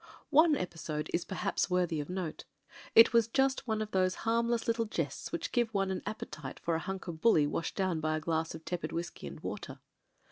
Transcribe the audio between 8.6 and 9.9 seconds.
tepid whisky and water.